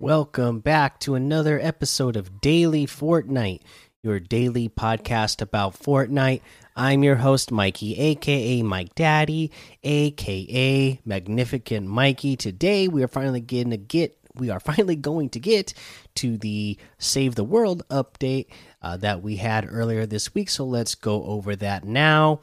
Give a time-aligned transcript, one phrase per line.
[0.00, 3.60] welcome back to another episode of Daily Fortnite,
[4.02, 6.40] your daily podcast about Fortnite.
[6.74, 9.52] I'm your host, Mikey, aka Mike Daddy,
[9.84, 12.36] aka Magnificent Mikey.
[12.36, 15.74] Today we are finally getting to get we are finally going to get
[16.14, 18.46] to the Save the World update
[18.80, 20.48] uh, that we had earlier this week.
[20.48, 22.40] So let's go over that now.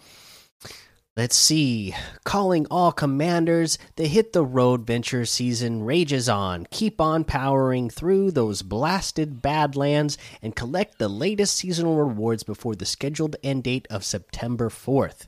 [1.17, 1.95] Let's see.
[2.25, 6.67] Calling all commanders, the Hit the Road venture season rages on.
[6.69, 12.85] Keep on powering through those blasted badlands and collect the latest seasonal rewards before the
[12.85, 15.25] scheduled end date of September 4th.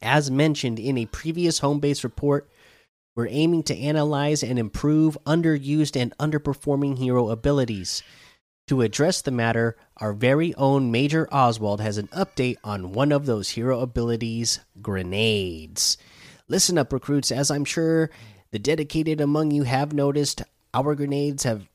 [0.00, 2.48] As mentioned in a previous home base report,
[3.16, 8.04] we're aiming to analyze and improve underused and underperforming hero abilities.
[8.68, 13.24] To address the matter, our very own Major Oswald has an update on one of
[13.24, 15.96] those hero abilities grenades.
[16.48, 18.10] Listen up, recruits, as I'm sure
[18.50, 20.42] the dedicated among you have noticed,
[20.74, 21.66] our grenades have.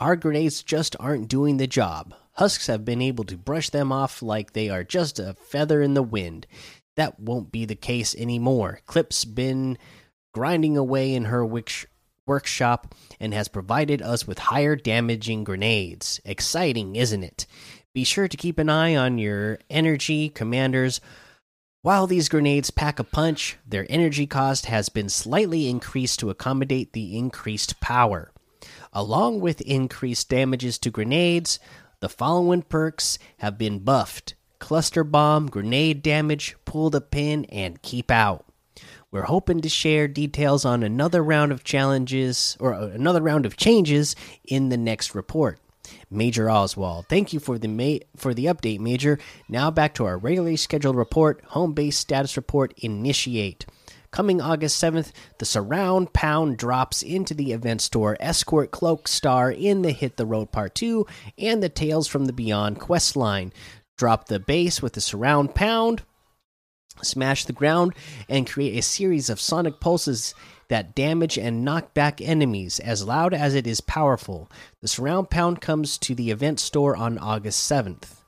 [0.00, 2.12] Our grenades just aren't doing the job.
[2.32, 5.94] Husks have been able to brush them off like they are just a feather in
[5.94, 6.48] the wind.
[6.96, 8.80] That won't be the case anymore.
[8.86, 9.78] Clip's been
[10.32, 11.46] grinding away in her
[12.30, 16.20] workshop and has provided us with higher damaging grenades.
[16.24, 17.44] Exciting, isn't it?
[17.92, 21.00] Be sure to keep an eye on your energy commanders.
[21.82, 26.92] While these grenades pack a punch, their energy cost has been slightly increased to accommodate
[26.92, 28.30] the increased power.
[28.92, 31.58] Along with increased damages to grenades,
[31.98, 38.10] the following perks have been buffed Cluster Bomb, Grenade Damage, Pull the Pin, and Keep
[38.12, 38.44] Out.
[39.10, 43.56] We're hoping to share details on another round of challenges or uh, another round of
[43.56, 45.58] changes in the next report.
[46.10, 49.18] Major Oswald, thank you for the for the update, Major.
[49.48, 53.66] Now back to our regularly scheduled report, home base status report initiate.
[54.10, 59.82] Coming August 7th, the surround pound drops into the event store, escort cloak star in
[59.82, 61.06] the Hit the Road Part 2
[61.38, 63.52] and the Tales from the Beyond quest line.
[63.96, 66.02] Drop the base with the surround pound,
[67.02, 67.94] smash the ground,
[68.28, 70.34] and create a series of sonic pulses
[70.68, 74.50] that damage and knock back enemies as loud as it is powerful.
[74.80, 78.22] The surround pound comes to the event store on August 7th.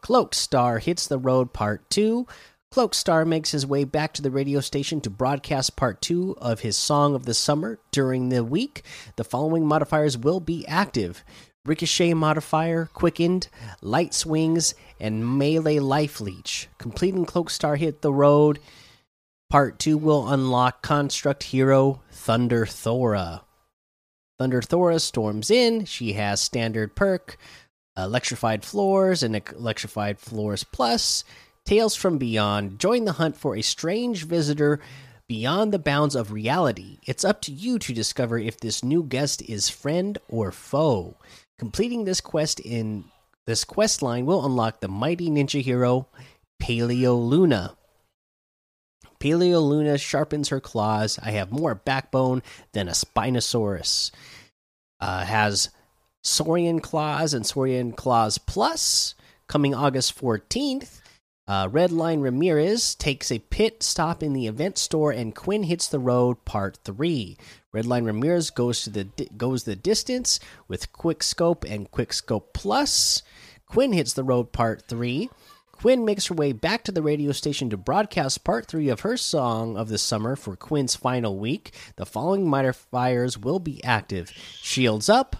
[0.00, 2.26] Cloak Star hits the road part 2.
[2.70, 6.60] Cloak Star makes his way back to the radio station to broadcast part 2 of
[6.60, 8.82] his Song of the Summer during the week.
[9.16, 11.24] The following modifiers will be active
[11.70, 13.46] Ricochet modifier, quickened,
[13.80, 16.68] light swings, and melee life leech.
[16.78, 18.58] Completing Cloak Star hit the road.
[19.50, 23.42] Part 2 will unlock Construct Hero Thunder Thora.
[24.36, 25.84] Thunder Thora storms in.
[25.84, 27.36] She has standard perk,
[27.96, 31.22] Electrified Floors, and Electrified Floors Plus.
[31.64, 32.80] Tales from Beyond.
[32.80, 34.80] Join the hunt for a strange visitor
[35.28, 36.98] beyond the bounds of reality.
[37.06, 41.16] It's up to you to discover if this new guest is friend or foe.
[41.60, 43.04] Completing this quest in
[43.46, 46.08] this quest line will unlock the mighty ninja hero
[46.58, 47.76] Paleo Luna.
[49.20, 51.18] Paleo Luna sharpens her claws.
[51.22, 54.10] I have more backbone than a Spinosaurus.
[55.00, 55.68] Uh, has
[56.24, 59.14] Saurian Claws and Saurian Claws Plus
[59.46, 61.02] coming August 14th.
[61.50, 65.98] Uh, Redline Ramirez takes a pit stop in the event store, and Quinn hits the
[65.98, 66.44] road.
[66.44, 67.36] Part three.
[67.74, 73.24] Redline Ramirez goes to the goes the distance with Quick Scope and Quick Scope Plus.
[73.66, 74.52] Quinn hits the road.
[74.52, 75.28] Part three.
[75.72, 79.16] Quinn makes her way back to the radio station to broadcast part three of her
[79.16, 81.72] song of the summer for Quinn's final week.
[81.96, 85.34] The following modifiers will be active: Shields up,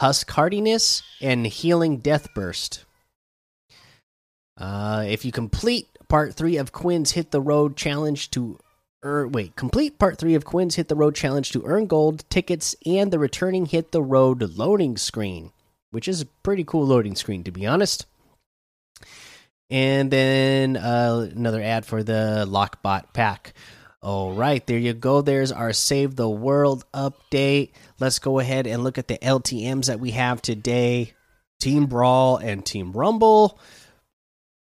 [0.00, 2.84] Husk Hardiness, and Healing Death Burst.
[4.56, 8.58] Uh, if you complete part three of Quinn's Hit the Road challenge to
[9.02, 12.76] earn, wait, complete part three of Quinn's Hit the Road challenge to earn gold tickets
[12.86, 15.50] and the returning Hit the Road loading screen,
[15.90, 18.06] which is a pretty cool loading screen to be honest.
[19.70, 23.54] And then uh, another ad for the Lockbot pack.
[24.02, 25.22] All right, there you go.
[25.22, 27.72] There's our Save the World update.
[27.98, 31.14] Let's go ahead and look at the LTMs that we have today
[31.58, 33.58] Team Brawl and Team Rumble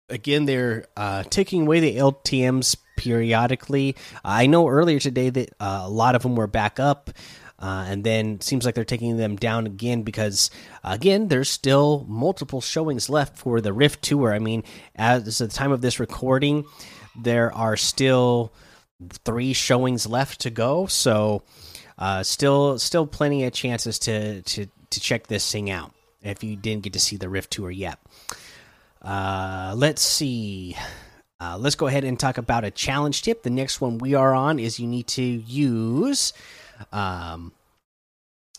[0.09, 3.97] again, they're uh, taking away the LTMs periodically.
[4.25, 7.11] I know earlier today that uh, a lot of them were back up.
[7.59, 10.51] Uh, and then seems like they're taking them down again because
[10.85, 14.63] again there's still multiple showings left for the rift tour i mean
[14.95, 16.67] as the time of this recording
[17.19, 18.53] there are still
[19.25, 21.43] three showings left to go so
[21.97, 26.57] uh, still still plenty of chances to to to check this thing out if you
[26.57, 27.99] didn't get to see the rift tour yet
[29.07, 30.77] uh, let's see.
[31.39, 33.43] Uh, let's go ahead and talk about a challenge tip.
[33.43, 36.33] The next one we are on is you need to use
[36.93, 37.53] um,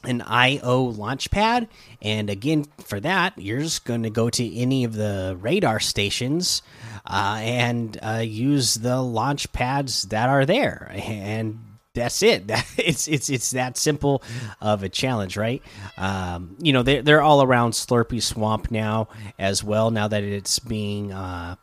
[0.04, 1.68] an IO launch pad.
[2.02, 6.62] And again, for that, you're just going to go to any of the radar stations
[7.06, 10.92] uh, and uh, use the launch pads that are there.
[10.94, 11.60] And
[11.98, 12.50] that's it.
[12.78, 14.24] It's it's it's that simple
[14.62, 15.62] of a challenge, right?
[15.98, 19.92] Um, you know, they're they're all around Slurpy Swamp now as well.
[19.92, 21.56] Now that it's being uh,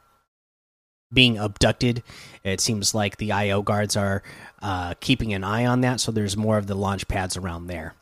[1.13, 2.03] being abducted,
[2.43, 4.23] it seems like the IO guards are
[4.61, 6.01] uh, keeping an eye on that.
[6.01, 7.95] So there's more of the launch pads around there.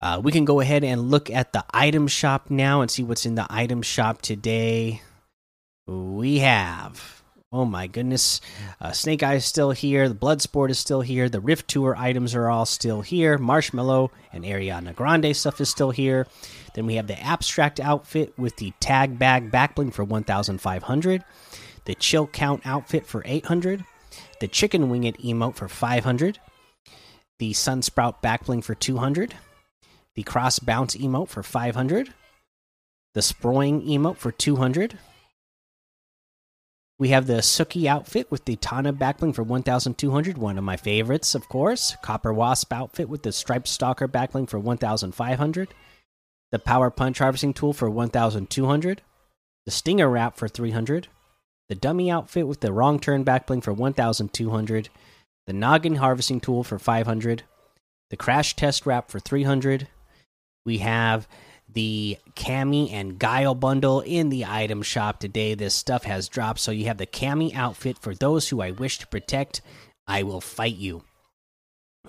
[0.00, 3.26] Uh, we can go ahead and look at the item shop now and see what's
[3.26, 5.02] in the item shop today.
[5.86, 7.17] We have,
[7.52, 8.40] oh my goodness,
[8.80, 10.08] uh, Snake Eye is still here.
[10.08, 11.28] The Bloodsport is still here.
[11.28, 13.38] The Rift Tour items are all still here.
[13.38, 16.26] Marshmallow and Ariana Grande stuff is still here.
[16.74, 21.24] Then we have the Abstract outfit with the Tag Bag Backbling for 1,500.
[21.84, 23.84] The Chill Count outfit for 800.
[24.40, 26.38] The Chicken Winged emote for 500.
[27.38, 29.34] The Sunsprout Backbling for 200
[30.18, 32.12] the cross bounce emote for 500
[33.14, 34.98] the sproing emote for 200
[36.98, 41.34] we have the Suki outfit with the Tana backbling for 1200 one of my favorites
[41.34, 41.96] of course.
[42.02, 45.74] Copper Wasp outfit with the Striped Stalker backbling for 1500
[46.50, 49.02] the Power Punch harvesting tool for 1200
[49.64, 51.08] the Stinger wrap for 300
[51.68, 54.88] the Dummy outfit with the Wrong Turn backbling for 1200
[55.46, 57.44] the Noggin harvesting tool for 500
[58.10, 59.88] the Crash Test wrap for 300
[60.64, 61.28] we have
[61.72, 65.54] the Cammy and Guile bundle in the item shop today.
[65.54, 66.60] This stuff has dropped.
[66.60, 69.60] So you have the Cammy outfit for those who I wish to protect.
[70.06, 71.02] I will fight you.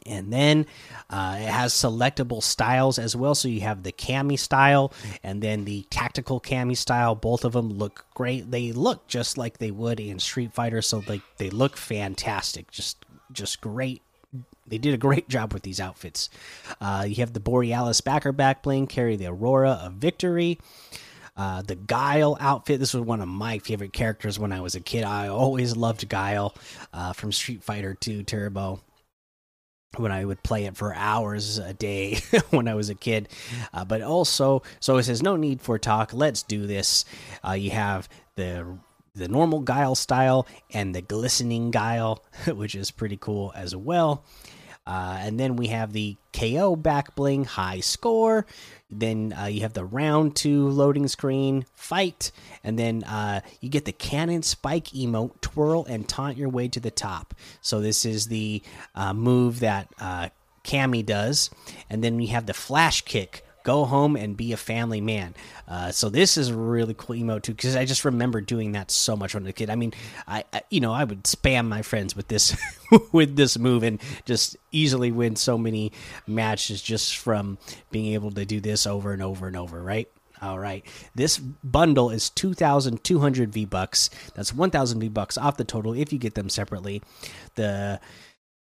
[0.05, 0.65] And then
[1.09, 3.35] uh, it has selectable styles as well.
[3.35, 7.15] So you have the Cammy style and then the tactical Cammy style.
[7.15, 8.49] Both of them look great.
[8.49, 10.81] They look just like they would in Street Fighter.
[10.81, 12.71] So like they look fantastic.
[12.71, 14.01] Just just great
[14.69, 16.29] they did a great job with these outfits.
[16.79, 20.59] Uh, you have the Borealis backer back bling, carry the Aurora of Victory.
[21.37, 22.81] Uh, the Guile outfit.
[22.81, 25.05] This was one of my favorite characters when I was a kid.
[25.05, 26.53] I always loved Guile
[26.91, 28.81] uh, from Street Fighter 2 Turbo
[29.95, 32.19] when I would play it for hours a day
[32.49, 33.29] when I was a kid.
[33.73, 36.13] Uh, but also, so it says, no need for talk.
[36.13, 37.05] Let's do this.
[37.47, 38.77] Uh, you have the
[39.15, 44.23] the normal guile style and the glistening guile, which is pretty cool as well.
[44.89, 48.47] Uh, and then we have the KO back bling high score.
[48.89, 52.31] Then uh, you have the round two loading screen fight,
[52.63, 56.79] and then uh, you get the cannon spike emote twirl and taunt your way to
[56.79, 57.35] the top.
[57.61, 58.63] So this is the
[58.95, 60.29] uh, move that uh,
[60.63, 61.51] Cammy does,
[61.87, 65.35] and then we have the flash kick go home and be a family man.
[65.67, 68.91] Uh, so this is a really cool emote too because I just remember doing that
[68.91, 69.69] so much when I was a kid.
[69.69, 69.93] I mean,
[70.27, 72.55] I, I you know I would spam my friends with this
[73.11, 75.91] with this move and just easily win so many
[76.27, 77.57] matches just from
[77.91, 79.81] being able to do this over and over and over.
[79.81, 80.09] Right.
[80.41, 80.85] All right.
[81.15, 84.09] This bundle is 2,200 V bucks.
[84.35, 87.01] That's 1,000 V bucks off the total if you get them separately.
[87.55, 87.99] The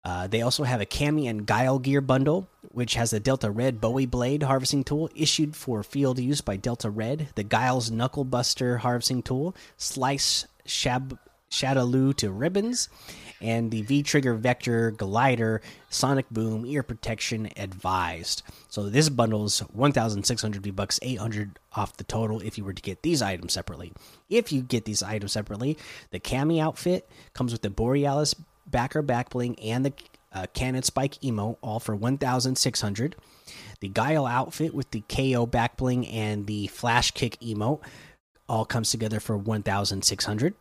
[0.05, 3.81] uh, they also have a Cammy and Guile Gear bundle, which has the Delta Red
[3.81, 8.79] Bowie Blade harvesting tool issued for field use by Delta Red, the Guile's Knuckle Buster
[8.79, 11.19] harvesting tool, Slice Shab
[11.51, 12.89] Shadaloo to ribbons,
[13.41, 18.43] and the V Trigger Vector Glider Sonic Boom Ear Protection advised.
[18.71, 22.83] So this bundle is 1,600 V bucks, 800 off the total if you were to
[22.83, 23.93] get these items separately.
[24.31, 25.77] If you get these items separately,
[26.11, 28.35] the Cammy outfit comes with the Borealis
[28.67, 29.93] backer backbling and the
[30.33, 33.17] uh, cannon spike emo all for 1600
[33.81, 37.81] the guile outfit with the ko backbling and the flash kick emote
[38.49, 40.55] all comes together for 1600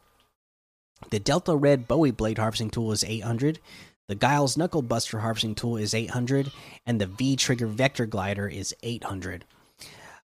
[1.09, 3.59] the delta red bowie blade harvesting tool is 800
[4.07, 6.51] the guile's knuckle buster harvesting tool is 800
[6.85, 9.45] and the v trigger vector glider is 800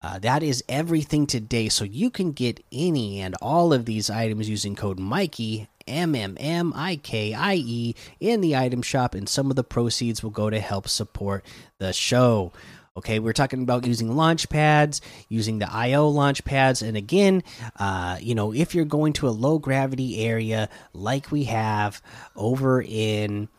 [0.05, 1.67] uh, that is everything today.
[1.67, 6.37] So you can get any and all of these items using code Mikey M M
[6.39, 10.31] M I K I E in the item shop, and some of the proceeds will
[10.31, 11.45] go to help support
[11.79, 12.51] the show.
[12.97, 17.43] Okay, we're talking about using launch pads, using the IO launch pads, and again,
[17.77, 22.01] uh, you know, if you're going to a low gravity area like we have
[22.37, 23.49] over in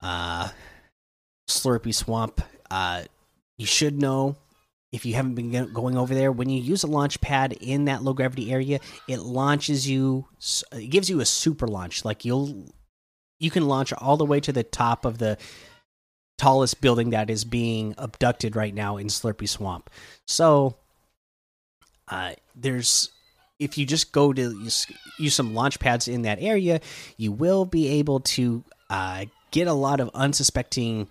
[0.00, 0.48] uh,
[1.48, 2.40] Slurpy Swamp,
[2.70, 3.02] uh,
[3.58, 4.36] you should know
[4.90, 8.02] if you haven't been going over there, when you use a launch pad in that
[8.02, 10.26] low gravity area, it launches you.
[10.72, 12.04] It gives you a super launch.
[12.04, 12.72] Like you'll,
[13.38, 15.36] you can launch all the way to the top of the
[16.38, 19.90] tallest building that is being abducted right now in Slurpy Swamp.
[20.26, 20.76] So,
[22.08, 23.10] uh, there's
[23.58, 24.86] if you just go to use,
[25.18, 26.80] use some launch pads in that area,
[27.16, 31.08] you will be able to uh, get a lot of unsuspecting.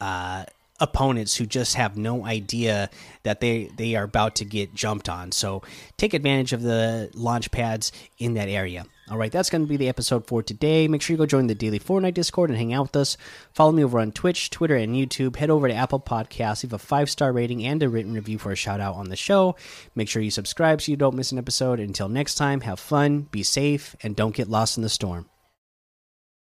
[0.00, 0.44] Uh,
[0.80, 2.90] opponents who just have no idea
[3.22, 5.32] that they they are about to get jumped on.
[5.32, 5.62] So
[5.96, 8.84] take advantage of the launch pads in that area.
[9.10, 10.86] All right, that's going to be the episode for today.
[10.86, 13.16] Make sure you go join the Daily Fortnite Discord and hang out with us.
[13.52, 15.34] Follow me over on Twitch, Twitter, and YouTube.
[15.34, 18.52] Head over to Apple Podcasts, leave a five star rating and a written review for
[18.52, 19.56] a shout out on the show.
[19.96, 21.80] Make sure you subscribe so you don't miss an episode.
[21.80, 25.28] Until next time, have fun, be safe, and don't get lost in the storm.